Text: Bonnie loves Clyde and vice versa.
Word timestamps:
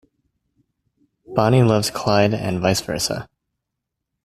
Bonnie 1.27 1.61
loves 1.61 1.91
Clyde 1.91 2.33
and 2.33 2.59
vice 2.59 2.81
versa. 2.81 3.29